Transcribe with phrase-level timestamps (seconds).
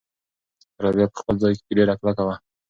[0.83, 2.35] رابعه په خپل ځای کې ډېره کلکه وه.